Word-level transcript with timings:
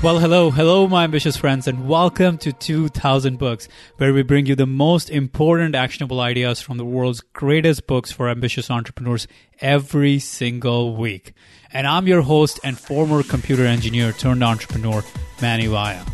Well, 0.00 0.20
hello, 0.20 0.52
hello, 0.52 0.86
my 0.86 1.02
ambitious 1.02 1.36
friends, 1.36 1.66
and 1.66 1.88
welcome 1.88 2.38
to 2.38 2.52
2000 2.52 3.36
Books, 3.36 3.66
where 3.96 4.14
we 4.14 4.22
bring 4.22 4.46
you 4.46 4.54
the 4.54 4.64
most 4.64 5.10
important 5.10 5.74
actionable 5.74 6.20
ideas 6.20 6.60
from 6.60 6.76
the 6.76 6.84
world's 6.84 7.20
greatest 7.20 7.88
books 7.88 8.12
for 8.12 8.28
ambitious 8.28 8.70
entrepreneurs 8.70 9.26
every 9.60 10.20
single 10.20 10.94
week. 10.94 11.32
And 11.72 11.84
I'm 11.84 12.06
your 12.06 12.22
host 12.22 12.60
and 12.62 12.78
former 12.78 13.24
computer 13.24 13.66
engineer 13.66 14.12
turned 14.12 14.44
entrepreneur, 14.44 15.02
Manny 15.42 15.66
Vaya. 15.66 16.04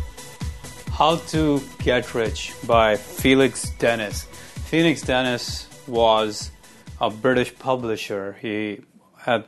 How 0.91 1.17
to 1.17 1.61
Get 1.83 2.15
Rich 2.15 2.55
by 2.65 2.95
Felix 2.95 3.69
Dennis. 3.77 4.23
Felix 4.65 5.03
Dennis 5.03 5.69
was 5.85 6.49
a 6.99 7.11
British 7.11 7.55
publisher. 7.59 8.35
He 8.41 8.81
had, 9.15 9.45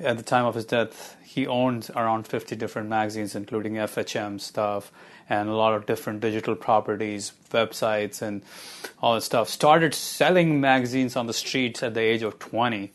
at 0.00 0.16
the 0.16 0.22
time 0.22 0.44
of 0.44 0.54
his 0.54 0.64
death, 0.64 1.16
he 1.24 1.46
owned 1.46 1.90
around 1.94 2.26
50 2.26 2.56
different 2.56 2.88
magazines, 2.88 3.34
including 3.34 3.74
FHM 3.74 4.40
stuff 4.40 4.92
and 5.28 5.48
a 5.48 5.54
lot 5.54 5.74
of 5.74 5.86
different 5.86 6.20
digital 6.20 6.54
properties, 6.54 7.32
websites, 7.50 8.22
and 8.22 8.42
all 9.02 9.14
that 9.14 9.22
stuff. 9.22 9.48
Started 9.48 9.92
selling 9.92 10.60
magazines 10.60 11.16
on 11.16 11.26
the 11.26 11.32
streets 11.32 11.82
at 11.82 11.94
the 11.94 12.00
age 12.00 12.22
of 12.22 12.38
20 12.38 12.92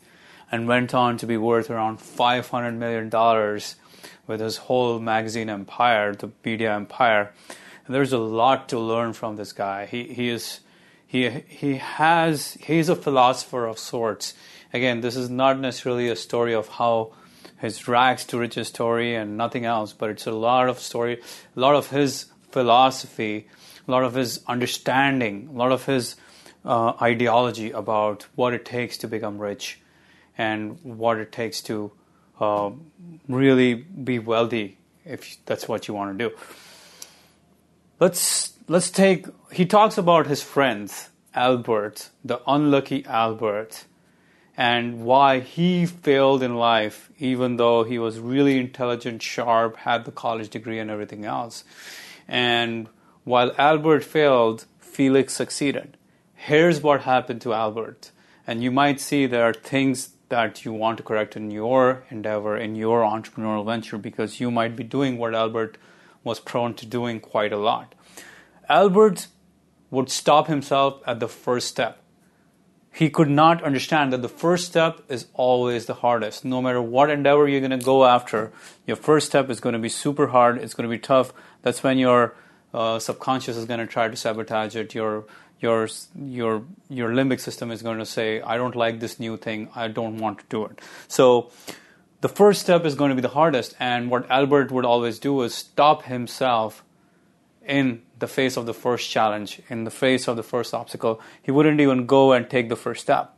and 0.50 0.66
went 0.66 0.94
on 0.94 1.16
to 1.18 1.26
be 1.26 1.36
worth 1.36 1.70
around 1.70 1.98
$500 1.98 2.76
million 2.76 3.10
with 4.26 4.40
his 4.40 4.56
whole 4.56 4.98
magazine 4.98 5.50
empire, 5.50 6.14
the 6.14 6.30
media 6.44 6.74
empire. 6.74 7.32
And 7.86 7.94
there's 7.94 8.12
a 8.12 8.18
lot 8.18 8.68
to 8.70 8.78
learn 8.78 9.12
from 9.12 9.36
this 9.36 9.52
guy. 9.52 9.86
He, 9.86 10.04
he 10.04 10.28
is. 10.28 10.60
He, 11.12 11.28
he 11.28 11.76
has 11.76 12.54
he's 12.62 12.88
a 12.88 12.96
philosopher 12.96 13.66
of 13.66 13.78
sorts. 13.78 14.32
Again, 14.72 15.02
this 15.02 15.14
is 15.14 15.28
not 15.28 15.60
necessarily 15.60 16.08
a 16.08 16.16
story 16.16 16.54
of 16.54 16.68
how 16.68 17.12
his 17.58 17.86
rags 17.86 18.24
to 18.24 18.38
riches 18.38 18.68
story 18.68 19.14
and 19.14 19.36
nothing 19.36 19.66
else, 19.66 19.92
but 19.92 20.08
it's 20.08 20.26
a 20.26 20.32
lot 20.32 20.70
of 20.70 20.78
story, 20.78 21.20
a 21.54 21.60
lot 21.60 21.74
of 21.74 21.90
his 21.90 22.32
philosophy, 22.50 23.46
a 23.86 23.90
lot 23.90 24.04
of 24.04 24.14
his 24.14 24.40
understanding, 24.46 25.50
a 25.52 25.58
lot 25.58 25.70
of 25.70 25.84
his 25.84 26.16
uh, 26.64 26.94
ideology 27.02 27.72
about 27.72 28.26
what 28.34 28.54
it 28.54 28.64
takes 28.64 28.96
to 28.96 29.06
become 29.06 29.36
rich 29.36 29.82
and 30.38 30.78
what 30.82 31.18
it 31.18 31.30
takes 31.30 31.60
to 31.60 31.92
uh, 32.40 32.70
really 33.28 33.74
be 33.74 34.18
wealthy 34.18 34.78
if 35.04 35.36
that's 35.44 35.68
what 35.68 35.88
you 35.88 35.92
want 35.92 36.18
to 36.18 36.30
do. 36.30 36.34
Let's 38.00 38.54
let's 38.68 38.90
take. 38.90 39.26
He 39.52 39.66
talks 39.66 39.98
about 39.98 40.26
his 40.26 40.42
friends, 40.42 41.10
Albert, 41.34 42.10
the 42.24 42.40
unlucky 42.46 43.04
Albert 43.06 43.84
and 44.56 45.04
why 45.04 45.40
he 45.40 45.86
failed 45.86 46.42
in 46.42 46.56
life, 46.56 47.10
even 47.18 47.56
though 47.56 47.84
he 47.84 47.98
was 47.98 48.18
really 48.18 48.58
intelligent, 48.58 49.22
sharp, 49.22 49.76
had 49.78 50.04
the 50.04 50.12
college 50.12 50.50
degree, 50.50 50.78
and 50.78 50.90
everything 50.90 51.24
else. 51.24 51.64
And 52.28 52.88
while 53.24 53.52
Albert 53.56 54.04
failed, 54.04 54.66
Felix 54.78 55.32
succeeded. 55.32 55.96
Here's 56.34 56.82
what 56.82 57.02
happened 57.02 57.40
to 57.42 57.54
Albert. 57.54 58.10
And 58.46 58.62
you 58.62 58.70
might 58.70 59.00
see 59.00 59.26
there 59.26 59.44
are 59.44 59.54
things 59.54 60.10
that 60.28 60.64
you 60.64 60.72
want 60.72 60.98
to 60.98 61.02
correct 61.02 61.36
in 61.36 61.50
your 61.50 62.04
endeavor, 62.10 62.56
in 62.56 62.74
your 62.74 63.02
entrepreneurial 63.02 63.64
venture, 63.64 63.96
because 63.96 64.40
you 64.40 64.50
might 64.50 64.76
be 64.76 64.84
doing 64.84 65.16
what 65.16 65.34
Albert 65.34 65.78
was 66.24 66.40
prone 66.40 66.74
to 66.74 66.86
doing 66.86 67.20
quite 67.20 67.52
a 67.52 67.58
lot. 67.58 67.94
Albert 68.68 69.28
would 69.92 70.10
stop 70.10 70.48
himself 70.48 71.00
at 71.06 71.20
the 71.20 71.28
first 71.28 71.68
step 71.68 72.02
he 72.94 73.08
could 73.08 73.30
not 73.30 73.64
understand 73.64 74.12
that 74.12 74.20
the 74.20 74.28
first 74.28 74.66
step 74.66 75.00
is 75.08 75.26
always 75.32 75.86
the 75.86 75.94
hardest. 75.94 76.44
No 76.44 76.60
matter 76.60 76.82
what 76.82 77.08
endeavor 77.08 77.48
you're 77.48 77.60
going 77.60 77.78
to 77.78 77.84
go 77.84 78.04
after, 78.04 78.52
your 78.86 78.96
first 78.96 79.26
step 79.26 79.48
is 79.48 79.60
going 79.60 79.72
to 79.72 79.78
be 79.78 79.88
super 79.88 80.26
hard. 80.26 80.58
It's 80.58 80.74
going 80.74 80.88
to 80.88 80.94
be 80.94 80.98
tough. 80.98 81.32
That's 81.62 81.82
when 81.82 81.96
your 81.96 82.34
uh, 82.74 82.98
subconscious 82.98 83.56
is 83.56 83.64
going 83.64 83.80
to 83.80 83.86
try 83.86 84.08
to 84.08 84.16
sabotage 84.16 84.76
it. 84.76 84.94
Your 84.94 85.24
your 85.60 85.88
your 86.14 86.64
your 86.90 87.10
limbic 87.10 87.40
system 87.40 87.70
is 87.70 87.80
going 87.82 87.98
to 87.98 88.06
say, 88.06 88.42
"I 88.42 88.58
don't 88.58 88.76
like 88.76 89.00
this 89.00 89.18
new 89.18 89.38
thing. 89.38 89.70
I 89.74 89.88
don't 89.88 90.18
want 90.18 90.40
to 90.40 90.44
do 90.50 90.66
it." 90.66 90.78
So 91.08 91.50
the 92.20 92.28
first 92.28 92.60
step 92.60 92.84
is 92.84 92.94
going 92.94 93.08
to 93.08 93.14
be 93.14 93.22
the 93.22 93.28
hardest. 93.28 93.74
And 93.80 94.10
what 94.10 94.30
Albert 94.30 94.70
would 94.70 94.84
always 94.84 95.18
do 95.18 95.40
is 95.42 95.54
stop 95.54 96.02
himself 96.04 96.84
in 97.66 98.02
the 98.18 98.26
face 98.26 98.56
of 98.56 98.66
the 98.66 98.74
first 98.74 99.10
challenge, 99.10 99.60
in 99.68 99.84
the 99.84 99.90
face 99.90 100.28
of 100.28 100.36
the 100.36 100.42
first 100.42 100.74
obstacle. 100.74 101.20
He 101.42 101.50
wouldn't 101.50 101.80
even 101.80 102.06
go 102.06 102.32
and 102.32 102.48
take 102.48 102.68
the 102.68 102.76
first 102.76 103.02
step. 103.02 103.36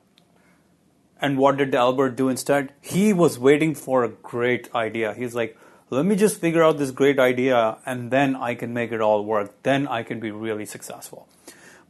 And 1.21 1.39
what 1.39 1.57
did 1.57 1.75
Albert 1.75 2.17
do 2.17 2.29
instead? 2.29 2.73
He 2.81 3.13
was 3.13 3.39
waiting 3.39 3.75
for 3.75 4.05
a 4.05 4.09
great 4.09 4.69
idea. 4.75 5.15
He's 5.15 5.35
like, 5.35 5.57
let 5.91 6.05
me 6.05 6.17
just 6.17 6.41
figure 6.41 6.63
out 6.63 6.79
this 6.79 6.91
great 6.91 7.19
idea 7.19 7.79
and 7.87 8.11
then 8.11 8.37
I 8.37 8.55
can 8.55 8.75
make 8.75 8.93
it 8.93 9.01
all 9.01 9.25
work. 9.25 9.63
Then 9.63 9.87
I 9.87 10.03
can 10.03 10.21
be 10.21 10.31
really 10.31 10.67
successful. 10.67 11.29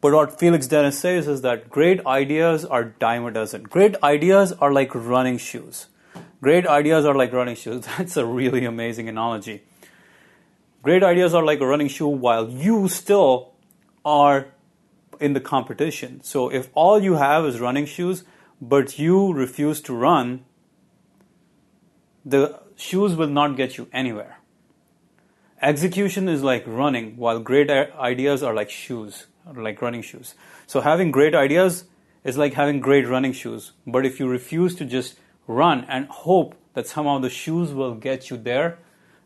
But 0.01 0.13
what 0.13 0.39
Felix 0.39 0.67
Dennis 0.67 0.99
says 0.99 1.27
is 1.27 1.41
that 1.41 1.71
great 1.71 2.05
ideas 2.05 2.65
are 2.65 2.85
dime 2.85 3.25
a 3.25 3.31
dozen. 3.31 3.63
Great 3.63 3.97
ideas 4.03 4.53
are 4.53 4.73
like 4.73 4.95
running 4.95 5.39
shoes. 5.39 5.87
Great 6.43 6.67
ideas 6.67 7.07
are 7.07 7.15
like 7.15 7.33
running 7.33 7.57
shoes. 7.57 7.87
That's 7.99 8.19
a 8.19 8.27
really 8.27 8.67
amazing 8.67 9.09
analogy. 9.09 9.63
Great 10.85 11.03
ideas 11.03 11.33
are 11.33 11.43
like 11.43 11.61
a 11.63 11.67
running 11.67 11.89
shoe 11.89 12.07
while 12.07 12.47
you 12.51 12.89
still 12.89 13.55
are 14.05 14.49
in 15.19 15.33
the 15.33 15.41
competition. 15.41 16.23
So 16.23 16.51
if 16.51 16.69
all 16.75 17.03
you 17.03 17.15
have 17.15 17.47
is 17.47 17.59
running 17.59 17.87
shoes, 17.87 18.25
but 18.61 18.99
you 18.99 19.33
refuse 19.33 19.81
to 19.81 19.95
run, 19.95 20.45
the 22.23 22.61
shoes 22.77 23.17
will 23.17 23.29
not 23.29 23.57
get 23.57 23.79
you 23.79 23.89
anywhere. 23.95 24.41
Execution 25.63 26.29
is 26.29 26.43
like 26.43 26.65
running, 26.67 27.17
while 27.17 27.41
great 27.41 27.71
ideas 27.71 28.43
are 28.43 28.53
like 28.53 28.69
shoes, 28.69 29.27
like 29.55 29.81
running 29.81 30.03
shoes. 30.03 30.35
So 30.67 30.83
having 30.83 31.11
great 31.11 31.35
ideas 31.35 31.85
is 32.25 32.37
like 32.37 32.53
having 32.53 32.81
great 32.81 33.09
running 33.09 33.33
shoes. 33.33 33.73
But 33.87 34.05
if 34.05 34.21
you 34.21 34.29
refuse 34.29 34.75
to 34.75 34.85
just 34.85 35.19
run 35.47 35.87
and 35.89 36.09
hope 36.09 36.57
that 36.75 36.87
somehow 36.87 37.21
the 37.21 37.31
shoes 37.31 37.73
will 37.73 37.95
get 37.95 38.29
you 38.29 38.37
there, 38.37 38.81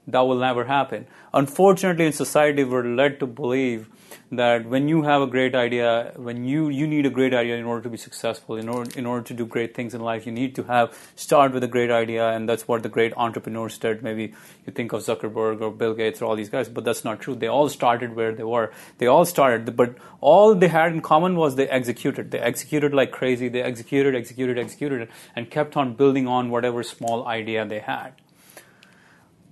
that 0.08 0.20
will 0.20 0.38
never 0.38 0.64
happen. 0.64 1.06
Unfortunately, 1.32 2.06
in 2.06 2.12
society, 2.12 2.64
we're 2.64 2.84
led 2.84 3.20
to 3.20 3.26
believe 3.26 3.88
that 4.30 4.66
when 4.66 4.88
you 4.88 5.02
have 5.02 5.22
a 5.22 5.26
great 5.26 5.54
idea, 5.54 6.12
when 6.16 6.44
you, 6.44 6.68
you 6.68 6.86
need 6.86 7.06
a 7.06 7.10
great 7.10 7.34
idea 7.34 7.56
in 7.56 7.64
order 7.64 7.82
to 7.82 7.88
be 7.88 7.96
successful, 7.96 8.56
in 8.56 8.68
order, 8.68 8.90
in 8.98 9.06
order 9.06 9.22
to 9.22 9.34
do 9.34 9.46
great 9.46 9.74
things 9.74 9.94
in 9.94 10.00
life, 10.00 10.26
you 10.26 10.32
need 10.32 10.54
to 10.54 10.62
have 10.64 10.96
start 11.16 11.52
with 11.52 11.62
a 11.62 11.68
great 11.68 11.90
idea, 11.90 12.28
and 12.28 12.48
that's 12.48 12.68
what 12.68 12.82
the 12.82 12.88
great 12.88 13.12
entrepreneurs 13.16 13.78
did. 13.78 14.02
Maybe 14.02 14.34
you 14.66 14.72
think 14.72 14.92
of 14.92 15.02
Zuckerberg 15.02 15.60
or 15.60 15.70
Bill 15.70 15.94
Gates 15.94 16.20
or 16.20 16.26
all 16.26 16.36
these 16.36 16.50
guys, 16.50 16.68
but 16.68 16.84
that's 16.84 17.04
not 17.04 17.20
true. 17.20 17.34
They 17.34 17.46
all 17.46 17.68
started 17.68 18.16
where 18.16 18.32
they 18.32 18.44
were. 18.44 18.72
They 18.98 19.06
all 19.06 19.24
started, 19.24 19.76
but 19.76 19.96
all 20.20 20.54
they 20.54 20.68
had 20.68 20.92
in 20.92 21.00
common 21.00 21.36
was 21.36 21.56
they 21.56 21.68
executed. 21.68 22.30
They 22.30 22.40
executed 22.40 22.94
like 22.94 23.10
crazy. 23.10 23.48
They 23.48 23.62
executed, 23.62 24.14
executed, 24.14 24.58
executed, 24.58 25.08
and 25.36 25.50
kept 25.50 25.76
on 25.76 25.94
building 25.94 26.26
on 26.26 26.50
whatever 26.50 26.82
small 26.82 27.26
idea 27.26 27.66
they 27.66 27.80
had. 27.80 28.12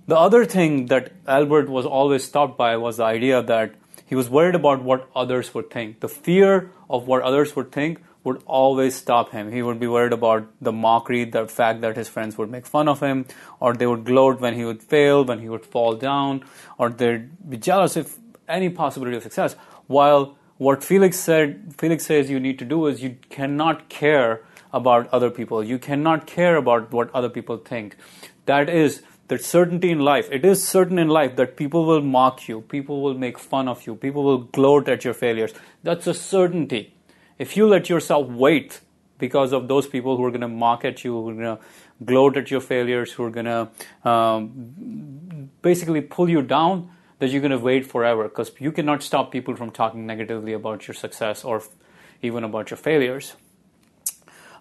The 0.07 0.17
other 0.17 0.45
thing 0.45 0.85
that 0.85 1.11
Albert 1.27 1.67
was 1.67 1.85
always 1.85 2.23
stopped 2.23 2.57
by 2.57 2.77
was 2.77 2.95
the 2.95 3.03
idea 3.03 3.43
that 3.43 3.73
he 4.05 4.15
was 4.15 4.29
worried 4.29 4.55
about 4.55 4.81
what 4.81 5.09
others 5.13 5.53
would 5.53 5.69
think. 5.69 5.99
The 5.99 6.07
fear 6.07 6.71
of 6.89 7.07
what 7.07 7.23
others 7.23 7.57
would 7.57 7.73
think 7.73 7.99
would 8.23 8.41
always 8.45 8.95
stop 8.95 9.31
him. 9.31 9.51
He 9.51 9.61
would 9.61 9.81
be 9.81 9.87
worried 9.87 10.13
about 10.13 10.47
the 10.61 10.71
mockery, 10.71 11.25
the 11.25 11.45
fact 11.45 11.81
that 11.81 11.97
his 11.97 12.07
friends 12.07 12.37
would 12.37 12.49
make 12.49 12.65
fun 12.65 12.87
of 12.87 13.01
him, 13.01 13.25
or 13.59 13.73
they 13.73 13.85
would 13.85 14.05
gloat 14.05 14.39
when 14.39 14.53
he 14.53 14.63
would 14.63 14.81
fail, 14.81 15.25
when 15.25 15.39
he 15.39 15.49
would 15.49 15.65
fall 15.65 15.95
down, 15.95 16.45
or 16.77 16.89
they'd 16.89 17.49
be 17.49 17.57
jealous 17.57 17.97
if 17.97 18.17
any 18.47 18.69
possibility 18.69 19.17
of 19.17 19.23
success. 19.23 19.57
While 19.87 20.37
what 20.57 20.85
Felix 20.85 21.19
said, 21.19 21.75
Felix 21.77 22.05
says 22.05 22.29
you 22.29 22.39
need 22.39 22.59
to 22.59 22.65
do 22.65 22.87
is 22.87 23.03
you 23.03 23.17
cannot 23.29 23.89
care 23.89 24.41
about 24.71 25.09
other 25.09 25.29
people. 25.29 25.61
You 25.63 25.77
cannot 25.77 26.27
care 26.27 26.55
about 26.55 26.93
what 26.93 27.13
other 27.13 27.29
people 27.29 27.57
think. 27.57 27.97
That 28.45 28.69
is 28.69 29.01
that 29.27 29.43
certainty 29.43 29.91
in 29.91 29.99
life, 29.99 30.29
it 30.31 30.45
is 30.45 30.65
certain 30.65 30.97
in 30.97 31.09
life 31.09 31.35
that 31.35 31.57
people 31.57 31.85
will 31.85 32.01
mock 32.01 32.47
you, 32.47 32.61
people 32.61 33.01
will 33.01 33.13
make 33.13 33.37
fun 33.37 33.67
of 33.67 33.85
you, 33.85 33.95
people 33.95 34.23
will 34.23 34.39
gloat 34.39 34.87
at 34.87 35.03
your 35.03 35.13
failures. 35.13 35.53
That's 35.83 36.07
a 36.07 36.13
certainty. 36.13 36.93
If 37.37 37.57
you 37.57 37.67
let 37.67 37.89
yourself 37.89 38.27
wait 38.27 38.81
because 39.17 39.51
of 39.51 39.67
those 39.67 39.87
people 39.87 40.17
who 40.17 40.23
are 40.23 40.31
going 40.31 40.41
to 40.41 40.47
mock 40.47 40.85
at 40.85 41.03
you, 41.03 41.13
who 41.13 41.29
are 41.29 41.33
going 41.33 41.57
to 41.57 41.59
gloat 42.03 42.37
at 42.37 42.51
your 42.51 42.61
failures, 42.61 43.11
who 43.11 43.23
are 43.23 43.29
going 43.29 43.45
to 43.45 44.09
um, 44.09 45.49
basically 45.61 46.01
pull 46.01 46.29
you 46.29 46.41
down, 46.41 46.89
that 47.19 47.29
you're 47.29 47.41
going 47.41 47.51
to 47.51 47.57
wait 47.57 47.85
forever 47.85 48.23
because 48.23 48.51
you 48.59 48.71
cannot 48.71 49.01
stop 49.01 49.31
people 49.31 49.55
from 49.55 49.71
talking 49.71 50.05
negatively 50.05 50.53
about 50.53 50.87
your 50.87 50.95
success 50.95 51.43
or 51.43 51.63
even 52.21 52.43
about 52.43 52.69
your 52.69 52.77
failures. 52.77 53.33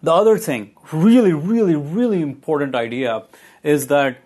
The 0.03 0.13
other 0.13 0.39
thing, 0.39 0.75
really, 0.93 1.33
really, 1.33 1.75
really 1.75 2.23
important 2.23 2.75
idea 2.75 3.25
is 3.63 3.87
that 3.89 4.19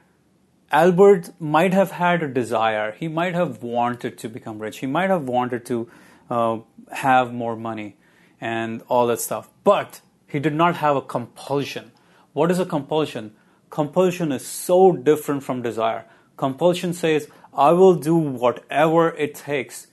Albert 0.72 1.30
might 1.40 1.74
have 1.74 1.90
had 1.90 2.22
a 2.22 2.28
desire. 2.28 2.92
He 2.92 3.08
might 3.08 3.34
have 3.34 3.62
wanted 3.62 4.16
to 4.18 4.28
become 4.28 4.60
rich. 4.60 4.78
He 4.78 4.86
might 4.86 5.10
have 5.10 5.24
wanted 5.24 5.66
to 5.66 5.90
uh, 6.30 6.58
have 6.92 7.32
more 7.32 7.56
money 7.56 7.96
and 8.40 8.82
all 8.88 9.08
that 9.08 9.20
stuff. 9.20 9.48
But 9.64 10.00
he 10.28 10.38
did 10.38 10.54
not 10.54 10.76
have 10.76 10.94
a 10.94 11.02
compulsion. 11.02 11.90
What 12.32 12.52
is 12.52 12.60
a 12.60 12.64
compulsion? 12.64 13.34
Compulsion 13.68 14.30
is 14.30 14.46
so 14.46 14.92
different 14.92 15.42
from 15.42 15.60
desire. 15.60 16.04
Compulsion 16.36 16.92
says, 16.92 17.28
I 17.52 17.72
will 17.72 17.96
do 17.96 18.14
whatever 18.14 19.10
it 19.10 19.34
takes 19.34 19.88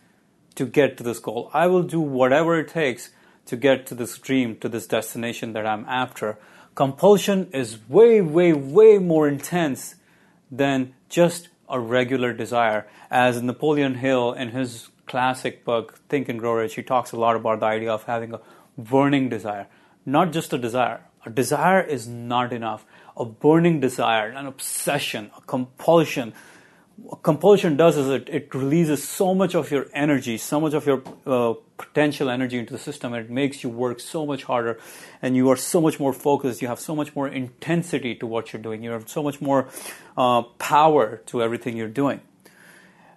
to 0.55 0.65
get 0.65 0.97
to 0.97 1.03
this 1.03 1.19
goal. 1.19 1.49
I 1.53 1.67
will 1.67 1.83
do 1.83 1.99
whatever 1.99 2.59
it 2.59 2.67
takes 2.67 3.09
to 3.47 3.57
get 3.57 3.87
to 3.87 3.95
this 3.95 4.17
dream, 4.19 4.57
to 4.57 4.69
this 4.69 4.85
destination 4.85 5.53
that 5.53 5.65
I'm 5.65 5.85
after. 5.85 6.37
Compulsion 6.75 7.49
is 7.51 7.79
way, 7.89 8.21
way, 8.21 8.53
way 8.53 8.99
more 8.99 9.27
intense 9.27 9.95
than 10.51 10.93
just 11.09 11.49
a 11.69 11.79
regular 11.79 12.33
desire. 12.33 12.87
As 13.09 13.41
Napoleon 13.41 13.95
Hill, 13.95 14.33
in 14.33 14.49
his 14.49 14.89
classic 15.05 15.65
book, 15.65 15.99
Think 16.09 16.29
and 16.29 16.39
Grow 16.39 16.53
Rich, 16.53 16.75
he 16.75 16.83
talks 16.83 17.11
a 17.11 17.17
lot 17.17 17.35
about 17.35 17.59
the 17.59 17.65
idea 17.65 17.91
of 17.91 18.03
having 18.03 18.33
a 18.33 18.41
burning 18.77 19.29
desire. 19.29 19.67
Not 20.05 20.31
just 20.31 20.53
a 20.53 20.57
desire. 20.57 21.01
A 21.25 21.29
desire 21.29 21.81
is 21.81 22.07
not 22.07 22.53
enough. 22.53 22.85
A 23.17 23.25
burning 23.25 23.79
desire, 23.79 24.29
an 24.29 24.45
obsession, 24.45 25.31
a 25.37 25.41
compulsion, 25.41 26.33
compulsion 27.21 27.77
does 27.77 27.97
is 27.97 28.09
it, 28.09 28.29
it 28.29 28.53
releases 28.53 29.07
so 29.07 29.33
much 29.33 29.55
of 29.55 29.71
your 29.71 29.87
energy, 29.93 30.37
so 30.37 30.59
much 30.59 30.73
of 30.73 30.85
your 30.85 31.03
uh, 31.25 31.53
potential 31.77 32.29
energy 32.29 32.57
into 32.57 32.73
the 32.73 32.79
system, 32.79 33.13
and 33.13 33.25
it 33.25 33.31
makes 33.31 33.63
you 33.63 33.69
work 33.69 33.99
so 33.99 34.25
much 34.25 34.43
harder, 34.43 34.79
and 35.21 35.35
you 35.35 35.49
are 35.49 35.55
so 35.55 35.79
much 35.79 35.99
more 35.99 36.13
focused. 36.13 36.61
You 36.61 36.67
have 36.67 36.79
so 36.79 36.95
much 36.95 37.15
more 37.15 37.27
intensity 37.27 38.15
to 38.15 38.25
what 38.25 38.51
you're 38.51 38.61
doing. 38.61 38.83
You 38.83 38.91
have 38.91 39.07
so 39.07 39.21
much 39.23 39.41
more 39.41 39.69
uh, 40.17 40.41
power 40.57 41.17
to 41.27 41.41
everything 41.41 41.77
you're 41.77 41.87
doing. 41.87 42.21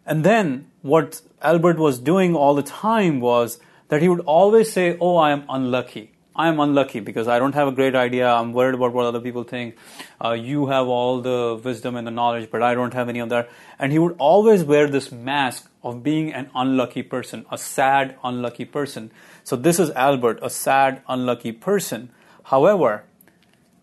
And 0.06 0.24
then 0.24 0.70
what 0.82 1.22
Albert 1.42 1.78
was 1.78 1.98
doing 1.98 2.34
all 2.34 2.54
the 2.54 2.62
time 2.62 3.20
was 3.20 3.60
that 3.88 4.02
he 4.02 4.08
would 4.08 4.20
always 4.20 4.72
say, 4.72 4.96
"Oh, 5.00 5.16
I 5.16 5.30
am 5.30 5.44
unlucky." 5.48 6.12
I 6.40 6.48
am 6.48 6.58
unlucky 6.64 7.00
because 7.00 7.28
I 7.28 7.38
don't 7.38 7.54
have 7.54 7.68
a 7.68 7.72
great 7.72 7.94
idea. 7.94 8.26
I'm 8.26 8.52
worried 8.54 8.74
about 8.74 8.94
what 8.94 9.04
other 9.04 9.20
people 9.20 9.44
think. 9.44 9.76
Uh, 10.24 10.32
you 10.32 10.68
have 10.68 10.88
all 10.88 11.20
the 11.20 11.60
wisdom 11.62 11.96
and 11.96 12.06
the 12.06 12.10
knowledge, 12.10 12.50
but 12.50 12.62
I 12.62 12.74
don't 12.74 12.94
have 12.94 13.10
any 13.10 13.18
of 13.18 13.28
that. 13.28 13.50
And 13.78 13.92
he 13.92 13.98
would 13.98 14.16
always 14.18 14.64
wear 14.64 14.88
this 14.88 15.12
mask 15.12 15.70
of 15.82 16.02
being 16.02 16.32
an 16.32 16.50
unlucky 16.54 17.02
person, 17.02 17.44
a 17.50 17.58
sad, 17.58 18.16
unlucky 18.24 18.64
person. 18.64 19.10
So 19.44 19.56
this 19.56 19.78
is 19.78 19.90
Albert, 19.90 20.38
a 20.40 20.48
sad, 20.48 21.02
unlucky 21.08 21.52
person. 21.52 22.10
However, 22.44 23.04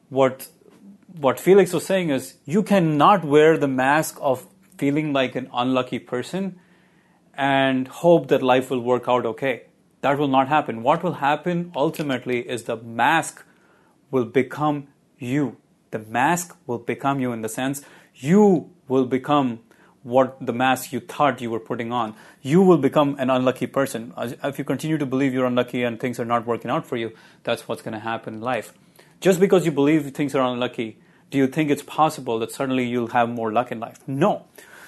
what 0.10 0.48
what 1.26 1.40
Felix 1.40 1.74
was 1.74 1.86
saying 1.86 2.10
is 2.10 2.36
you 2.46 2.64
cannot 2.64 3.24
wear 3.36 3.58
the 3.58 3.68
mask 3.68 4.18
of 4.22 4.46
feeling 4.78 5.14
like 5.14 5.36
an 5.36 5.50
unlucky 5.54 6.00
person 6.00 6.60
and 7.36 7.88
hope 7.88 8.28
that 8.28 8.44
life 8.44 8.70
will 8.72 8.82
work 8.92 9.08
out 9.08 9.26
okay. 9.34 9.56
That 10.02 10.18
will 10.18 10.28
not 10.28 10.48
happen. 10.48 10.84
What 10.84 11.04
will 11.04 11.14
happen 11.14 11.72
ultimately 11.76 12.48
is 12.48 12.64
the 12.64 12.78
mask 12.78 13.44
will 14.12 14.26
become 14.26 14.88
you. 15.18 15.58
The 15.92 16.00
mask 16.00 16.56
will 16.68 16.80
become 16.80 17.20
you 17.20 17.32
in 17.32 17.42
the 17.42 17.50
sense 17.50 17.82
you 18.20 18.70
will 18.88 19.06
become 19.06 19.60
what 20.04 20.38
the 20.40 20.54
mask 20.54 20.94
you 20.94 21.00
thought 21.00 21.42
you 21.42 21.50
were 21.50 21.60
putting 21.60 21.92
on. 21.92 22.16
You 22.42 22.62
will 22.62 22.78
become 22.78 23.16
an 23.20 23.30
unlucky 23.30 23.68
person. 23.68 24.14
If 24.18 24.58
you 24.58 24.64
continue 24.64 24.98
to 24.98 25.06
believe 25.06 25.34
you're 25.34 25.46
unlucky 25.46 25.84
and 25.84 26.00
things 26.00 26.20
are 26.20 26.26
not 26.26 26.46
working 26.46 26.72
out 26.72 26.86
for 26.86 26.96
you, 26.96 27.12
that's 27.44 27.68
what's 27.68 27.82
going 27.82 27.94
to 27.94 28.00
happen 28.00 28.36
in 28.36 28.42
life. 28.42 28.74
Just 29.20 29.40
because 29.40 29.66
you 29.66 29.72
believe 29.72 30.10
things 30.12 30.34
are 30.34 30.42
unlucky, 30.42 30.98
do 31.30 31.38
you 31.38 31.48
think 31.48 31.70
it's 31.70 31.84
possible 31.84 32.40
that 32.40 32.52
suddenly 32.52 32.86
you'll 32.86 33.08
have 33.08 33.28
more 33.30 33.52
luck 33.52 33.72
in 33.72 33.80
life? 33.80 34.00
No. 34.08 34.46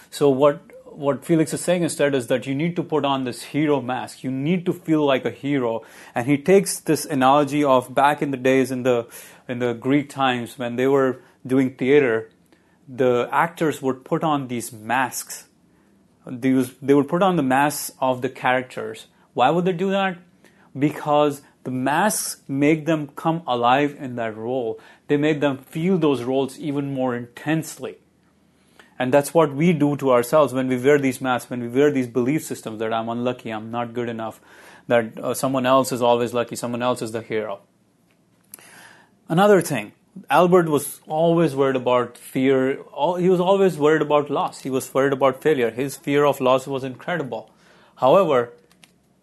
So 0.09 0.29
what 0.29 0.61
what 0.99 1.23
Felix 1.23 1.53
is 1.53 1.61
saying 1.61 1.83
instead 1.83 2.13
is 2.13 2.27
that 2.27 2.45
you 2.45 2.53
need 2.53 2.75
to 2.75 2.83
put 2.83 3.05
on 3.05 3.23
this 3.23 3.43
hero 3.43 3.81
mask. 3.81 4.21
You 4.21 4.31
need 4.31 4.65
to 4.65 4.73
feel 4.73 5.05
like 5.05 5.23
a 5.23 5.31
hero. 5.31 5.83
And 6.13 6.27
he 6.27 6.37
takes 6.37 6.79
this 6.79 7.05
analogy 7.05 7.63
of 7.63 7.95
back 7.95 8.21
in 8.21 8.31
the 8.31 8.37
days 8.37 8.69
in 8.69 8.83
the 8.83 9.07
in 9.47 9.59
the 9.59 9.73
Greek 9.73 10.09
times 10.09 10.59
when 10.59 10.75
they 10.75 10.87
were 10.87 11.21
doing 11.47 11.75
theater, 11.75 12.29
the 12.87 13.29
actors 13.31 13.81
would 13.81 14.03
put 14.03 14.23
on 14.23 14.47
these 14.49 14.73
masks. 14.73 15.47
These, 16.27 16.73
they 16.81 16.93
would 16.93 17.07
put 17.07 17.23
on 17.23 17.37
the 17.37 17.43
masks 17.43 17.91
of 17.99 18.21
the 18.21 18.29
characters. 18.29 19.07
Why 19.33 19.49
would 19.49 19.65
they 19.65 19.71
do 19.71 19.89
that? 19.91 20.17
Because 20.77 21.41
the 21.63 21.71
masks 21.71 22.41
make 22.47 22.85
them 22.85 23.07
come 23.15 23.41
alive 23.47 23.95
in 23.97 24.15
that 24.17 24.35
role. 24.35 24.79
They 25.07 25.17
make 25.17 25.39
them 25.39 25.57
feel 25.57 25.97
those 25.97 26.23
roles 26.23 26.59
even 26.59 26.93
more 26.93 27.15
intensely. 27.15 27.97
And 28.99 29.13
that's 29.13 29.33
what 29.33 29.53
we 29.53 29.71
do 29.71 29.95
to 29.97 30.11
ourselves 30.11 30.53
when 30.53 30.67
we 30.67 30.77
wear 30.77 30.99
these 30.99 31.21
masks, 31.21 31.49
when 31.49 31.61
we 31.61 31.69
wear 31.69 31.89
these 31.89 32.07
belief 32.07 32.43
systems 32.43 32.79
that 32.79 32.93
I'm 32.93 33.07
unlucky, 33.07 33.49
I'm 33.49 33.71
not 33.71 33.93
good 33.93 34.09
enough, 34.09 34.41
that 34.87 35.17
uh, 35.17 35.33
someone 35.33 35.65
else 35.65 35.93
is 35.93 36.01
always 36.01 36.33
lucky, 36.33 36.57
someone 36.57 36.81
else 36.81 37.01
is 37.01 37.13
the 37.13 37.21
hero. 37.21 37.61
Another 39.29 39.61
thing, 39.61 39.93
Albert 40.29 40.67
was 40.67 40.99
always 41.07 41.55
worried 41.55 41.77
about 41.77 42.17
fear. 42.17 42.73
He 43.19 43.29
was 43.29 43.39
always 43.39 43.77
worried 43.77 44.01
about 44.01 44.29
loss. 44.29 44.61
He 44.61 44.69
was 44.69 44.93
worried 44.93 45.13
about 45.13 45.41
failure. 45.41 45.69
His 45.71 45.95
fear 45.95 46.25
of 46.25 46.41
loss 46.41 46.67
was 46.67 46.83
incredible. 46.83 47.49
However, 47.95 48.51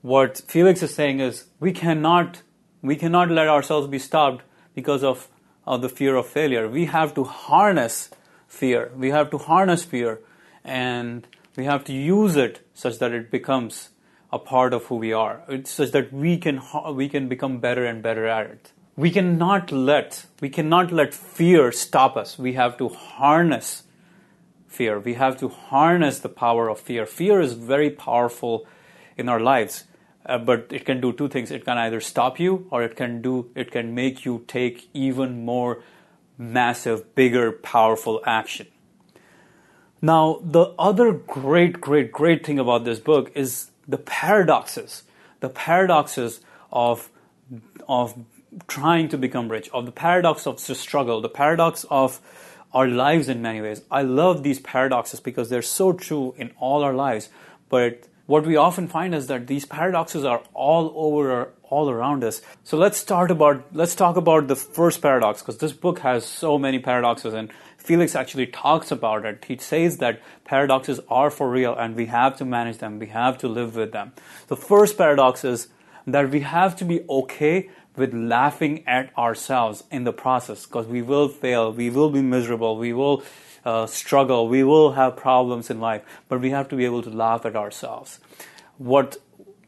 what 0.00 0.38
Felix 0.46 0.82
is 0.82 0.94
saying 0.94 1.20
is 1.20 1.46
we 1.60 1.72
cannot 1.72 2.42
we 2.82 2.96
cannot 2.96 3.30
let 3.30 3.48
ourselves 3.48 3.88
be 3.88 3.98
stopped 3.98 4.44
because 4.74 5.02
of, 5.02 5.28
of 5.66 5.82
the 5.82 5.88
fear 5.88 6.14
of 6.14 6.26
failure. 6.26 6.68
We 6.68 6.84
have 6.84 7.14
to 7.14 7.24
harness 7.24 8.10
fear. 8.48 8.92
We 8.96 9.10
have 9.10 9.30
to 9.30 9.38
harness 9.38 9.84
fear 9.84 10.20
and 10.64 11.26
we 11.56 11.64
have 11.64 11.84
to 11.84 11.92
use 11.92 12.36
it 12.36 12.60
such 12.74 12.98
that 12.98 13.12
it 13.12 13.30
becomes 13.30 13.90
a 14.32 14.38
part 14.38 14.74
of 14.74 14.84
who 14.86 14.96
we 14.96 15.12
are, 15.12 15.42
it's 15.48 15.70
such 15.70 15.92
that 15.92 16.12
we 16.12 16.36
can 16.36 16.60
we 16.92 17.08
can 17.08 17.28
become 17.28 17.58
better 17.58 17.84
and 17.84 18.02
better 18.02 18.26
at 18.26 18.46
it. 18.46 18.72
We 18.96 19.10
cannot 19.10 19.72
let 19.72 20.26
we 20.40 20.50
cannot 20.50 20.92
let 20.92 21.14
fear 21.14 21.72
stop 21.72 22.16
us. 22.16 22.38
We 22.38 22.54
have 22.54 22.76
to 22.78 22.88
harness 22.88 23.84
fear. 24.66 24.98
We 24.98 25.14
have 25.14 25.38
to 25.38 25.48
harness 25.48 26.18
the 26.20 26.28
power 26.28 26.68
of 26.68 26.80
fear. 26.80 27.06
Fear 27.06 27.40
is 27.40 27.52
very 27.54 27.90
powerful 27.90 28.66
in 29.16 29.28
our 29.28 29.40
lives, 29.40 29.84
uh, 30.26 30.38
but 30.38 30.66
it 30.70 30.84
can 30.84 31.00
do 31.00 31.12
two 31.12 31.28
things. 31.28 31.50
It 31.50 31.64
can 31.64 31.78
either 31.78 32.00
stop 32.00 32.40
you, 32.40 32.66
or 32.70 32.82
it 32.82 32.96
can 32.96 33.22
do 33.22 33.50
it 33.54 33.70
can 33.70 33.94
make 33.94 34.24
you 34.24 34.44
take 34.46 34.88
even 34.92 35.44
more 35.44 35.82
massive, 36.38 37.14
bigger, 37.14 37.52
powerful 37.52 38.22
action. 38.26 38.66
Now, 40.02 40.40
the 40.42 40.74
other 40.78 41.12
great, 41.12 41.80
great, 41.80 42.12
great 42.12 42.44
thing 42.44 42.58
about 42.58 42.84
this 42.84 43.00
book 43.00 43.32
is 43.34 43.70
the 43.88 43.98
paradoxes, 43.98 45.04
the 45.40 45.48
paradoxes 45.48 46.40
of, 46.70 47.10
of 47.88 48.14
trying 48.68 49.08
to 49.08 49.18
become 49.18 49.48
rich, 49.48 49.70
of 49.70 49.86
the 49.86 49.92
paradox 49.92 50.46
of 50.46 50.60
struggle, 50.60 51.20
the 51.20 51.28
paradox 51.28 51.84
of 51.90 52.20
our 52.72 52.88
lives 52.88 53.28
in 53.28 53.40
many 53.40 53.62
ways. 53.62 53.82
I 53.90 54.02
love 54.02 54.42
these 54.42 54.60
paradoxes 54.60 55.20
because 55.20 55.48
they're 55.48 55.62
so 55.62 55.92
true 55.92 56.34
in 56.36 56.52
all 56.58 56.82
our 56.82 56.92
lives. 56.92 57.30
But 57.68 58.06
what 58.26 58.44
we 58.44 58.56
often 58.56 58.88
find 58.88 59.14
is 59.14 59.28
that 59.28 59.46
these 59.46 59.64
paradoxes 59.64 60.24
are 60.24 60.42
all 60.52 60.92
over 60.94 61.52
all 61.68 61.90
around 61.90 62.22
us. 62.22 62.42
So 62.62 62.76
let's 62.76 62.98
start 62.98 63.30
about 63.30 63.64
let's 63.72 63.94
talk 63.94 64.16
about 64.16 64.48
the 64.48 64.56
first 64.56 65.00
paradox 65.00 65.42
because 65.42 65.58
this 65.58 65.72
book 65.72 66.00
has 66.00 66.24
so 66.24 66.58
many 66.58 66.78
paradoxes 66.78 67.34
and 67.34 67.50
Felix 67.76 68.16
actually 68.16 68.46
talks 68.48 68.90
about 68.90 69.24
it. 69.24 69.44
He 69.46 69.56
says 69.58 69.98
that 69.98 70.20
paradoxes 70.44 71.00
are 71.08 71.30
for 71.30 71.48
real 71.48 71.74
and 71.74 71.94
we 71.94 72.06
have 72.06 72.36
to 72.38 72.44
manage 72.44 72.78
them. 72.78 72.98
We 72.98 73.06
have 73.06 73.38
to 73.38 73.48
live 73.48 73.76
with 73.76 73.92
them. 73.92 74.12
The 74.48 74.56
first 74.56 74.98
paradox 74.98 75.44
is 75.44 75.68
that 76.06 76.30
we 76.30 76.40
have 76.40 76.76
to 76.76 76.84
be 76.84 77.04
okay 77.08 77.70
with 77.96 78.12
laughing 78.12 78.84
at 78.86 79.16
ourselves 79.16 79.84
in 79.90 80.04
the 80.04 80.12
process 80.12 80.66
because 80.66 80.86
we 80.86 81.02
will 81.02 81.28
fail, 81.28 81.72
we 81.72 81.90
will 81.90 82.10
be 82.10 82.22
miserable, 82.22 82.76
we 82.76 82.92
will 82.92 83.22
struggle, 83.86 84.48
we 84.48 84.62
will 84.62 84.92
have 84.92 85.16
problems 85.16 85.70
in 85.70 85.80
life, 85.80 86.02
but 86.28 86.40
we 86.40 86.50
have 86.50 86.68
to 86.68 86.76
be 86.76 86.84
able 86.84 87.02
to 87.02 87.10
laugh 87.10 87.44
at 87.44 87.56
ourselves. 87.56 88.20
What 88.78 89.16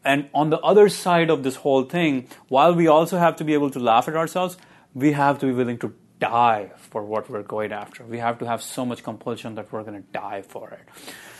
and 0.05 0.29
on 0.33 0.49
the 0.49 0.59
other 0.59 0.87
side 0.87 1.29
of 1.29 1.43
this 1.43 1.57
whole 1.57 1.83
thing, 1.83 2.27
while 2.47 2.73
we 2.73 2.87
also 2.87 3.17
have 3.17 3.35
to 3.37 3.43
be 3.43 3.53
able 3.53 3.69
to 3.71 3.79
laugh 3.79 4.07
at 4.07 4.15
ourselves, 4.15 4.57
we 4.93 5.11
have 5.11 5.39
to 5.39 5.45
be 5.45 5.51
willing 5.51 5.77
to 5.79 5.93
die 6.19 6.71
for 6.77 7.03
what 7.03 7.29
we're 7.29 7.43
going 7.43 7.71
after. 7.71 8.03
We 8.03 8.19
have 8.19 8.39
to 8.39 8.45
have 8.45 8.61
so 8.61 8.85
much 8.85 9.03
compulsion 9.03 9.55
that 9.55 9.71
we're 9.71 9.83
going 9.83 10.01
to 10.01 10.11
die 10.11 10.41
for 10.41 10.69
it. 10.71 10.81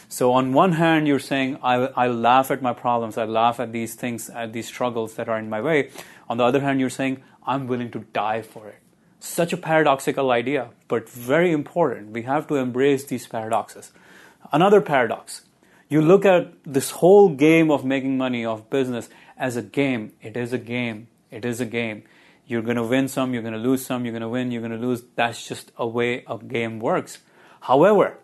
So 0.10 0.34
on 0.34 0.54
one 0.54 0.74
hand, 0.74 1.08
you're 1.08 1.20
saying, 1.20 1.60
I, 1.62 1.76
I 1.96 2.08
laugh 2.08 2.52
at 2.52 2.62
my 2.62 2.74
problems, 2.74 3.18
I 3.18 3.26
laugh 3.26 3.60
at 3.60 3.72
these 3.72 3.94
things, 3.94 4.30
at 4.30 4.54
these 4.54 4.68
struggles 4.68 5.16
that 5.16 5.30
are 5.30 5.38
in 5.38 5.50
my 5.50 5.62
way. 5.62 5.92
On 6.28 6.38
the 6.38 6.44
other 6.44 6.60
hand, 6.60 6.80
you're 6.80 6.90
saying, 6.90 7.22
I'm 7.46 7.68
willing 7.68 7.92
to 7.92 8.00
die 8.00 8.42
for 8.42 8.68
it. 8.68 8.82
Such 9.20 9.54
a 9.54 9.58
paradoxical 9.58 10.32
idea, 10.32 10.70
but 10.88 11.10
very 11.10 11.52
important. 11.52 12.12
We 12.12 12.24
have 12.24 12.48
to 12.48 12.56
embrace 12.56 13.06
these 13.06 13.28
paradoxes. 13.28 13.92
Another 14.52 14.82
paradox 14.82 15.42
you 15.90 16.04
look 16.04 16.24
at 16.24 16.54
this 16.66 16.92
whole 16.92 17.30
game 17.30 17.72
of 17.72 17.84
making 17.84 18.16
money, 18.16 18.46
of 18.46 18.70
business, 18.70 19.10
as 19.38 19.56
a 19.58 19.64
game. 19.64 20.14
It 20.22 20.38
is 20.38 20.54
a 20.54 20.60
game. 20.60 21.08
It 21.32 21.44
is 21.44 21.60
a 21.60 21.66
game. 21.66 22.04
You're 22.46 22.62
going 22.62 22.78
to 22.78 22.84
win 22.84 23.08
some, 23.08 23.34
you're 23.34 23.42
going 23.42 23.56
to 23.56 23.60
lose 23.60 23.86
some, 23.86 24.06
you're 24.06 24.12
going 24.12 24.22
to 24.22 24.30
win, 24.30 24.52
you're 24.52 24.62
going 24.62 24.80
to 24.80 24.88
lose. 24.88 25.04
That's 25.16 25.48
just 25.48 25.72
a 25.78 25.88
way 25.88 26.24
a 26.28 26.38
game 26.38 26.80
works. 26.80 27.20
However, 27.62 28.18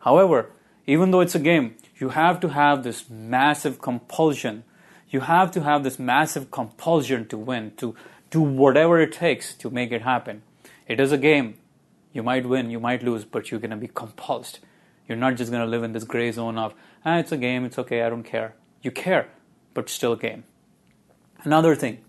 however, 0.00 0.50
even 0.86 1.10
though 1.10 1.20
it's 1.20 1.34
a 1.34 1.40
game, 1.40 1.76
you 1.98 2.10
have 2.10 2.40
to 2.40 2.48
have 2.50 2.84
this 2.84 3.10
massive 3.10 3.80
compulsion. 3.80 4.62
You 5.10 5.20
have 5.20 5.50
to 5.52 5.62
have 5.62 5.82
this 5.84 5.98
massive 5.98 6.50
compulsion 6.50 7.26
to 7.28 7.38
win, 7.38 7.72
to 7.78 7.96
do 8.30 8.40
whatever 8.40 9.00
it 9.00 9.12
takes 9.12 9.54
to 9.54 9.70
make 9.70 9.92
it 9.92 10.02
happen. 10.02 10.42
It 10.86 11.00
is 11.00 11.12
a 11.12 11.18
game. 11.18 11.54
You 12.12 12.22
might 12.22 12.46
win, 12.46 12.70
you 12.70 12.80
might 12.80 13.02
lose, 13.02 13.24
but 13.24 13.50
you're 13.50 13.60
going 13.60 13.70
to 13.70 13.76
be 13.76 13.88
compulsed 13.88 14.60
You're 15.06 15.18
not 15.18 15.36
just 15.36 15.50
going 15.50 15.62
to 15.62 15.70
live 15.70 15.82
in 15.82 15.92
this 15.92 16.04
gray 16.04 16.32
zone 16.32 16.58
of, 16.58 16.74
ah, 17.04 17.18
it's 17.18 17.32
a 17.32 17.36
game, 17.36 17.64
it's 17.64 17.78
okay, 17.78 18.02
I 18.02 18.10
don't 18.10 18.22
care. 18.22 18.54
You 18.82 18.90
care, 18.90 19.28
but 19.74 19.88
still 19.88 20.12
a 20.12 20.16
game. 20.16 20.44
Another 21.44 21.74
thing, 21.74 22.04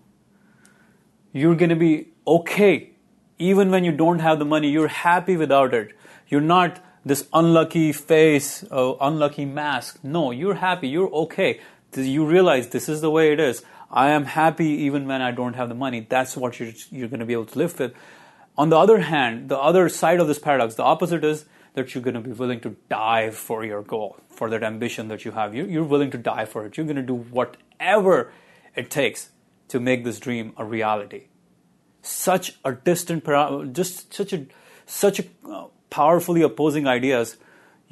you're 1.32 1.54
going 1.54 1.70
to 1.70 1.76
be 1.76 2.08
okay 2.26 2.90
even 3.38 3.70
when 3.70 3.84
you 3.84 3.92
don't 3.92 4.18
have 4.18 4.38
the 4.38 4.44
money. 4.44 4.70
You're 4.70 4.88
happy 4.88 5.36
without 5.36 5.72
it. 5.74 5.92
You're 6.28 6.40
not 6.40 6.82
this 7.04 7.26
unlucky 7.32 7.92
face, 7.92 8.64
uh, 8.70 8.94
unlucky 9.00 9.44
mask. 9.44 9.98
No, 10.02 10.30
you're 10.30 10.56
happy. 10.56 10.88
You're 10.88 11.10
okay. 11.10 11.60
You 11.96 12.26
realize 12.26 12.68
this 12.68 12.88
is 12.88 13.00
the 13.00 13.10
way 13.10 13.32
it 13.32 13.40
is. 13.40 13.64
I 13.90 14.10
am 14.10 14.24
happy 14.24 14.68
even 14.68 15.06
when 15.06 15.20
I 15.20 15.32
don't 15.32 15.54
have 15.54 15.68
the 15.68 15.74
money. 15.74 16.06
That's 16.08 16.36
what 16.36 16.60
you're, 16.60 16.72
you're 16.90 17.08
going 17.08 17.20
to 17.20 17.26
be 17.26 17.32
able 17.32 17.46
to 17.46 17.58
live 17.58 17.78
with. 17.78 17.94
On 18.56 18.68
the 18.68 18.78
other 18.78 19.00
hand, 19.00 19.48
the 19.48 19.58
other 19.58 19.88
side 19.88 20.20
of 20.20 20.28
this 20.28 20.38
paradox, 20.38 20.74
the 20.74 20.82
opposite 20.82 21.24
is 21.24 21.44
that 21.74 21.94
you're 21.94 22.02
going 22.02 22.14
to 22.14 22.20
be 22.20 22.32
willing 22.32 22.60
to 22.60 22.76
die 22.88 23.30
for 23.30 23.64
your 23.64 23.82
goal, 23.82 24.16
for 24.28 24.50
that 24.50 24.62
ambition 24.62 25.08
that 25.08 25.24
you 25.24 25.32
have. 25.32 25.54
You, 25.54 25.80
are 25.80 25.84
willing 25.84 26.10
to 26.10 26.18
die 26.18 26.44
for 26.44 26.66
it. 26.66 26.76
You're 26.76 26.86
going 26.86 26.96
to 26.96 27.02
do 27.02 27.14
whatever 27.14 28.32
it 28.74 28.90
takes 28.90 29.30
to 29.68 29.80
make 29.80 30.04
this 30.04 30.18
dream 30.18 30.52
a 30.56 30.64
reality. 30.64 31.24
Such 32.02 32.58
a 32.64 32.72
distant, 32.72 33.24
just 33.72 34.12
such 34.14 34.32
a 34.32 34.46
such 34.86 35.20
a 35.20 35.24
uh, 35.48 35.66
powerfully 35.90 36.42
opposing 36.42 36.86
ideas. 36.86 37.36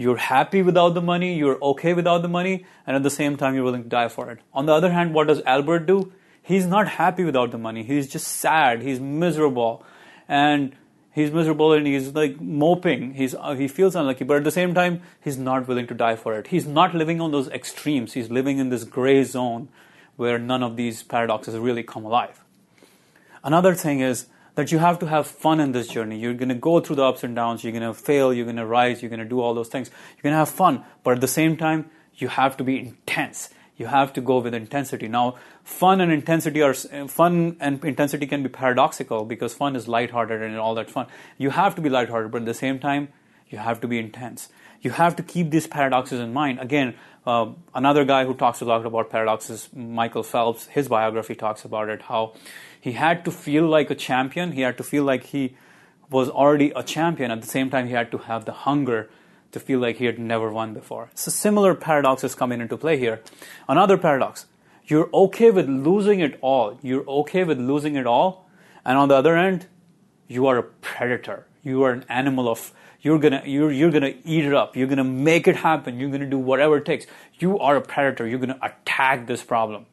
You're 0.00 0.16
happy 0.16 0.62
without 0.62 0.94
the 0.94 1.02
money, 1.02 1.36
you're 1.36 1.58
okay 1.60 1.92
without 1.92 2.22
the 2.22 2.28
money, 2.28 2.64
and 2.86 2.94
at 2.94 3.02
the 3.02 3.10
same 3.10 3.36
time, 3.36 3.56
you're 3.56 3.64
willing 3.64 3.82
to 3.82 3.88
die 3.88 4.08
for 4.08 4.30
it. 4.30 4.38
On 4.54 4.64
the 4.64 4.72
other 4.72 4.92
hand, 4.92 5.12
what 5.12 5.26
does 5.26 5.42
Albert 5.42 5.86
do? 5.86 6.12
He's 6.40 6.66
not 6.66 6.86
happy 6.86 7.24
without 7.24 7.50
the 7.50 7.58
money. 7.58 7.82
He's 7.82 8.06
just 8.08 8.28
sad. 8.28 8.80
He's 8.80 9.00
miserable. 9.00 9.84
And 10.28 10.76
he's 11.10 11.32
miserable 11.32 11.72
and 11.72 11.84
he's 11.84 12.14
like 12.14 12.40
moping. 12.40 13.14
He's, 13.14 13.34
uh, 13.34 13.54
he 13.54 13.66
feels 13.66 13.96
unlucky, 13.96 14.24
but 14.24 14.36
at 14.36 14.44
the 14.44 14.52
same 14.52 14.72
time, 14.72 15.02
he's 15.20 15.36
not 15.36 15.66
willing 15.66 15.88
to 15.88 15.94
die 15.94 16.14
for 16.14 16.38
it. 16.38 16.46
He's 16.46 16.66
not 16.66 16.94
living 16.94 17.20
on 17.20 17.32
those 17.32 17.48
extremes. 17.48 18.12
He's 18.12 18.30
living 18.30 18.58
in 18.58 18.68
this 18.68 18.84
gray 18.84 19.24
zone 19.24 19.68
where 20.16 20.38
none 20.38 20.62
of 20.62 20.76
these 20.76 21.02
paradoxes 21.02 21.56
really 21.56 21.82
come 21.82 22.04
alive. 22.04 22.44
Another 23.42 23.74
thing 23.74 24.00
is 24.00 24.26
that 24.58 24.72
you 24.72 24.78
have 24.80 24.98
to 24.98 25.06
have 25.06 25.24
fun 25.24 25.60
in 25.60 25.70
this 25.70 25.86
journey. 25.86 26.18
You're 26.18 26.34
going 26.34 26.48
to 26.48 26.54
go 26.56 26.80
through 26.80 26.96
the 26.96 27.04
ups 27.04 27.22
and 27.22 27.36
downs. 27.36 27.62
You're 27.62 27.70
going 27.72 27.84
to 27.84 27.94
fail. 27.94 28.34
You're 28.34 28.44
going 28.44 28.56
to 28.56 28.66
rise. 28.66 29.00
You're 29.00 29.08
going 29.08 29.20
to 29.20 29.24
do 29.24 29.40
all 29.40 29.54
those 29.54 29.68
things. 29.68 29.88
You're 30.16 30.24
going 30.24 30.32
to 30.32 30.38
have 30.38 30.48
fun. 30.48 30.82
But 31.04 31.12
at 31.12 31.20
the 31.20 31.28
same 31.28 31.56
time, 31.56 31.88
you 32.16 32.26
have 32.26 32.56
to 32.56 32.64
be 32.64 32.76
intense. 32.76 33.50
You 33.76 33.86
have 33.86 34.12
to 34.14 34.20
go 34.20 34.38
with 34.38 34.54
intensity. 34.54 35.06
Now, 35.06 35.36
fun 35.62 36.00
and 36.00 36.10
intensity 36.10 36.60
are 36.60 36.74
fun 36.74 37.56
and 37.60 37.84
intensity 37.84 38.26
can 38.26 38.42
be 38.42 38.48
paradoxical 38.48 39.24
because 39.24 39.54
fun 39.54 39.76
is 39.76 39.86
lighthearted 39.86 40.42
and 40.42 40.56
all 40.56 40.74
that 40.74 40.90
fun. 40.90 41.06
You 41.36 41.50
have 41.50 41.76
to 41.76 41.80
be 41.80 41.88
lighthearted, 41.88 42.32
but 42.32 42.42
at 42.42 42.46
the 42.46 42.52
same 42.52 42.80
time, 42.80 43.10
you 43.48 43.58
have 43.58 43.80
to 43.82 43.86
be 43.86 44.00
intense. 44.00 44.48
You 44.80 44.90
have 44.92 45.16
to 45.16 45.22
keep 45.22 45.50
these 45.50 45.66
paradoxes 45.66 46.20
in 46.20 46.32
mind. 46.32 46.60
Again, 46.60 46.94
uh, 47.26 47.50
another 47.74 48.04
guy 48.04 48.24
who 48.24 48.34
talks 48.34 48.60
a 48.60 48.64
lot 48.64 48.86
about 48.86 49.10
paradoxes, 49.10 49.68
Michael 49.74 50.22
Phelps, 50.22 50.66
his 50.66 50.88
biography 50.88 51.34
talks 51.34 51.64
about 51.64 51.88
it, 51.88 52.02
how 52.02 52.34
he 52.80 52.92
had 52.92 53.24
to 53.24 53.30
feel 53.30 53.66
like 53.66 53.90
a 53.90 53.94
champion. 53.94 54.52
He 54.52 54.62
had 54.62 54.78
to 54.78 54.84
feel 54.84 55.04
like 55.04 55.24
he 55.24 55.56
was 56.10 56.30
already 56.30 56.72
a 56.74 56.82
champion. 56.82 57.30
At 57.30 57.42
the 57.42 57.48
same 57.48 57.70
time, 57.70 57.86
he 57.86 57.92
had 57.92 58.10
to 58.12 58.18
have 58.18 58.44
the 58.44 58.52
hunger 58.52 59.10
to 59.52 59.60
feel 59.60 59.78
like 59.78 59.96
he 59.96 60.04
had 60.04 60.18
never 60.18 60.50
won 60.50 60.74
before. 60.74 61.10
So 61.14 61.30
similar 61.30 61.74
paradoxes 61.74 62.34
coming 62.34 62.60
into 62.60 62.76
play 62.76 62.98
here. 62.98 63.20
Another 63.68 63.98
paradox. 63.98 64.46
You're 64.86 65.10
okay 65.12 65.50
with 65.50 65.68
losing 65.68 66.20
it 66.20 66.38
all. 66.40 66.78
You're 66.82 67.06
okay 67.08 67.44
with 67.44 67.58
losing 67.58 67.96
it 67.96 68.06
all. 68.06 68.48
And 68.84 68.96
on 68.96 69.08
the 69.08 69.16
other 69.16 69.36
end, 69.36 69.66
you 70.28 70.46
are 70.46 70.58
a 70.58 70.62
predator. 70.62 71.46
You 71.62 71.82
are 71.82 71.92
an 71.92 72.04
animal 72.08 72.48
of 72.48 72.72
you're 73.00 73.18
gonna 73.18 73.42
you're 73.44 73.70
you're 73.70 73.90
gonna 73.90 74.14
eat 74.24 74.44
it 74.44 74.54
up. 74.54 74.76
You're 74.76 74.88
gonna 74.88 75.04
make 75.04 75.46
it 75.46 75.56
happen. 75.56 75.98
You're 75.98 76.10
gonna 76.10 76.26
do 76.26 76.38
whatever 76.38 76.78
it 76.78 76.84
takes. 76.84 77.06
You 77.38 77.58
are 77.58 77.76
a 77.76 77.80
predator. 77.80 78.26
You're 78.26 78.38
gonna 78.38 78.58
attack 78.62 79.26
this 79.26 79.42
problem. 79.42 79.86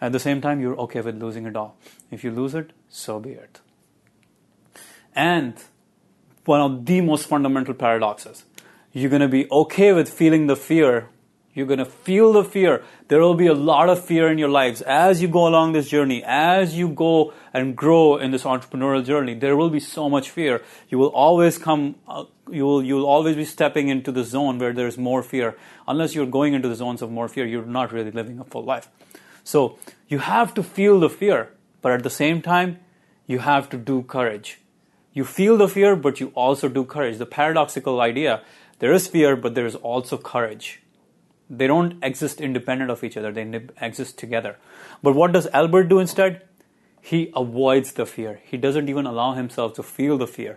At 0.00 0.12
the 0.12 0.18
same 0.18 0.40
time, 0.40 0.60
you're 0.60 0.76
okay 0.80 1.00
with 1.00 1.20
losing 1.22 1.46
it 1.46 1.56
all. 1.56 1.76
If 2.10 2.24
you 2.24 2.30
lose 2.30 2.54
it, 2.54 2.72
so 2.88 3.20
be 3.20 3.30
it. 3.30 3.60
And 5.14 5.54
one 6.44 6.60
of 6.60 6.86
the 6.86 7.00
most 7.02 7.26
fundamental 7.26 7.74
paradoxes 7.74 8.44
you're 8.92 9.10
to 9.10 9.28
be 9.28 9.50
okay 9.50 9.92
with 9.92 10.08
feeling 10.10 10.46
the 10.46 10.56
fear. 10.56 11.08
You're 11.54 11.66
going 11.66 11.80
to 11.80 11.84
feel 11.84 12.32
the 12.32 12.44
fear. 12.44 12.82
There 13.08 13.20
will 13.20 13.34
be 13.34 13.46
a 13.46 13.54
lot 13.54 13.90
of 13.90 14.02
fear 14.02 14.30
in 14.30 14.38
your 14.38 14.48
lives 14.48 14.80
as 14.80 15.20
you 15.20 15.28
go 15.28 15.46
along 15.46 15.72
this 15.72 15.88
journey, 15.88 16.22
as 16.24 16.74
you 16.74 16.88
go 16.88 17.34
and 17.52 17.76
grow 17.76 18.16
in 18.16 18.30
this 18.30 18.44
entrepreneurial 18.44 19.04
journey. 19.04 19.34
There 19.34 19.54
will 19.54 19.68
be 19.68 19.80
so 19.80 20.08
much 20.08 20.30
fear. 20.30 20.62
You 20.88 20.98
will 20.98 21.08
always 21.08 21.58
come, 21.58 21.96
uh, 22.08 22.24
you 22.50 22.64
will, 22.64 22.82
you 22.82 22.94
will 22.94 23.06
always 23.06 23.36
be 23.36 23.44
stepping 23.44 23.88
into 23.88 24.10
the 24.10 24.24
zone 24.24 24.58
where 24.58 24.72
there's 24.72 24.96
more 24.96 25.22
fear. 25.22 25.56
Unless 25.86 26.14
you're 26.14 26.26
going 26.26 26.54
into 26.54 26.68
the 26.68 26.74
zones 26.74 27.02
of 27.02 27.10
more 27.10 27.28
fear, 27.28 27.44
you're 27.44 27.66
not 27.66 27.92
really 27.92 28.10
living 28.10 28.38
a 28.38 28.44
full 28.44 28.64
life. 28.64 28.88
So 29.44 29.78
you 30.08 30.20
have 30.20 30.54
to 30.54 30.62
feel 30.62 31.00
the 31.00 31.10
fear, 31.10 31.50
but 31.82 31.92
at 31.92 32.02
the 32.02 32.10
same 32.10 32.40
time, 32.40 32.78
you 33.26 33.40
have 33.40 33.68
to 33.70 33.76
do 33.76 34.02
courage. 34.02 34.58
You 35.12 35.24
feel 35.24 35.58
the 35.58 35.68
fear, 35.68 35.96
but 35.96 36.18
you 36.18 36.32
also 36.34 36.68
do 36.68 36.84
courage. 36.84 37.18
The 37.18 37.26
paradoxical 37.26 38.00
idea 38.00 38.42
there 38.78 38.92
is 38.92 39.06
fear, 39.06 39.36
but 39.36 39.54
there 39.54 39.66
is 39.66 39.76
also 39.76 40.18
courage. 40.18 40.81
They 41.52 41.66
don't 41.66 42.02
exist 42.02 42.40
independent 42.40 42.90
of 42.90 43.04
each 43.04 43.18
other, 43.18 43.30
they 43.30 43.66
exist 43.80 44.18
together. 44.18 44.56
But 45.02 45.14
what 45.14 45.32
does 45.32 45.46
Albert 45.48 45.84
do 45.84 45.98
instead? 45.98 46.40
He 47.02 47.30
avoids 47.36 47.92
the 47.92 48.06
fear. 48.06 48.40
He 48.42 48.56
doesn't 48.56 48.88
even 48.88 49.04
allow 49.04 49.34
himself 49.34 49.74
to 49.74 49.82
feel 49.82 50.16
the 50.16 50.26
fear. 50.26 50.56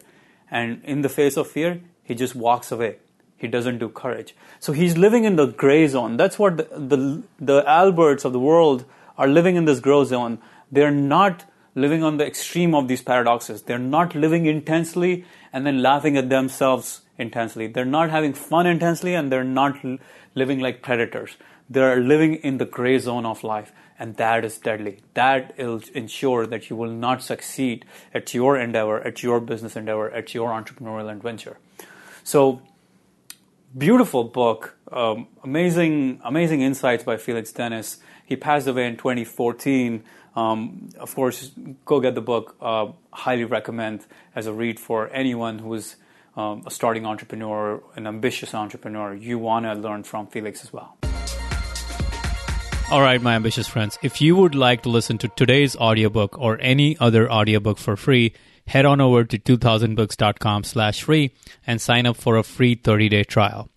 And 0.50 0.82
in 0.86 1.02
the 1.02 1.10
face 1.10 1.36
of 1.36 1.48
fear, 1.48 1.82
he 2.02 2.16
just 2.16 2.34
walks 2.34 2.72
away. 2.72 2.98
He 3.36 3.48
doesn't 3.48 3.80
do 3.80 3.90
courage. 3.90 4.36
So 4.62 4.72
he's 4.72 4.98
living 4.98 5.26
in 5.26 5.36
the 5.36 5.48
gray 5.48 5.86
zone. 5.88 6.16
That's 6.16 6.40
what 6.40 6.58
the, 6.58 6.64
the, 6.96 7.24
the 7.40 7.70
Alberts 7.70 8.24
of 8.24 8.32
the 8.32 8.40
world 8.40 8.86
are 9.18 9.28
living 9.28 9.58
in 9.58 9.66
this 9.66 9.82
gray 9.82 10.06
zone. 10.06 10.40
They're 10.72 10.92
not 10.92 11.44
living 11.76 12.04
on 12.04 12.18
the 12.18 12.26
extreme 12.26 12.74
of 12.74 12.88
these 12.88 13.02
paradoxes. 13.02 13.64
They're 13.64 13.78
not 13.78 14.16
living 14.16 14.46
intensely 14.46 15.26
and 15.52 15.66
then 15.66 15.82
laughing 15.82 16.18
at 16.18 16.30
themselves 16.30 17.02
intensely. 17.18 17.68
They're 17.68 17.86
not 17.86 18.10
having 18.10 18.34
fun 18.34 18.66
intensely 18.66 19.14
and 19.14 19.32
they're 19.32 19.44
not 19.44 19.78
living 20.34 20.60
like 20.60 20.82
predators. 20.82 21.36
They're 21.70 22.00
living 22.00 22.36
in 22.36 22.58
the 22.58 22.66
gray 22.66 23.00
zone 23.00 23.26
of 23.26 23.44
life, 23.44 23.72
and 23.98 24.16
that 24.18 24.46
is 24.46 24.58
deadly. 24.60 25.00
That 25.16 25.58
will 25.58 25.82
ensure 25.94 26.46
that 26.46 26.70
you 26.70 26.76
will 26.76 26.92
not 26.92 27.24
succeed 27.24 27.86
at 28.14 28.34
your 28.34 28.58
endeavor, 28.58 29.02
at 29.02 29.24
your 29.24 29.40
business 29.40 29.76
endeavor, 29.76 30.12
at 30.12 30.34
your 30.34 30.50
entrepreneurial 30.50 31.12
adventure. 31.12 31.58
So, 32.24 32.62
beautiful 33.76 34.26
book, 34.26 34.78
um, 34.92 35.28
amazing, 35.44 36.22
amazing 36.24 36.62
insights 36.62 37.04
by 37.04 37.18
Felix 37.18 37.52
Dennis. 37.52 37.98
He 38.26 38.36
passed 38.36 38.68
away 38.68 38.86
in 38.88 38.98
2014. 38.98 40.04
Um, 40.36 40.90
of 41.00 41.16
course, 41.16 41.52
go 41.86 42.00
get 42.00 42.16
the 42.16 42.22
book. 42.22 42.56
Uh, 42.62 42.88
highly 43.12 43.46
recommend 43.46 44.06
as 44.36 44.48
a 44.48 44.54
read 44.54 44.80
for 44.80 45.10
anyone 45.10 45.60
who 45.60 45.74
is 45.74 45.96
um, 46.36 46.64
a 46.66 46.72
starting 46.72 47.06
entrepreneur, 47.06 47.82
an 47.96 48.08
ambitious 48.08 48.54
entrepreneur. 48.54 49.14
You 49.14 49.40
want 49.40 49.66
to 49.66 49.74
learn 49.74 50.04
from 50.04 50.28
Felix 50.28 50.64
as 50.64 50.74
well. 50.74 50.98
All 52.92 53.02
right, 53.02 53.20
my 53.22 53.34
ambitious 53.34 53.68
friends. 53.68 53.98
If 54.04 54.22
you 54.22 54.36
would 54.36 54.54
like 54.54 54.84
to 54.84 54.90
listen 54.90 55.18
to 55.20 55.28
today's 55.30 55.76
audiobook 55.76 56.38
or 56.38 56.60
any 56.62 56.96
other 57.00 57.32
audiobook 57.32 57.80
for 57.80 57.96
free, 57.96 58.34
head 58.68 58.86
on 58.86 59.02
over 59.02 59.24
to 59.24 59.40
2000books.com 59.40 60.64
slash 60.64 61.02
free 61.02 61.34
and 61.66 61.82
sign 61.82 62.06
up 62.06 62.16
for 62.16 62.38
a 62.38 62.44
free 62.44 62.76
30-day 62.76 63.24
trial. 63.24 63.70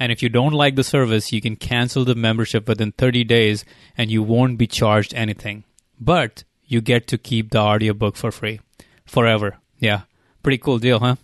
And 0.00 0.10
if 0.10 0.20
you 0.22 0.28
don't 0.28 0.52
like 0.52 0.74
the 0.74 0.82
service, 0.82 1.32
you 1.32 1.40
can 1.40 1.54
cancel 1.56 2.04
the 2.04 2.16
membership 2.16 2.66
within 2.66 2.92
30 2.92 3.24
days 3.24 3.64
and 3.96 4.10
you 4.10 4.22
won't 4.22 4.58
be 4.58 4.66
charged 4.66 5.14
anything. 5.14 5.62
But 6.00 6.44
you 6.64 6.80
get 6.80 7.06
to 7.08 7.18
keep 7.18 7.50
the 7.50 7.58
audiobook 7.58 8.16
for 8.16 8.30
free. 8.30 8.60
Forever. 9.04 9.58
Yeah. 9.78 10.02
Pretty 10.42 10.58
cool 10.58 10.78
deal, 10.78 11.00
huh? 11.00 11.16